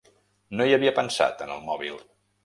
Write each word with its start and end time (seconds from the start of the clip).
No 0.61 0.65
hi 0.69 0.71
havia 0.77 0.93
pensat, 0.99 1.43
en 1.47 1.53
el 1.57 1.61
mòbil. 1.67 2.01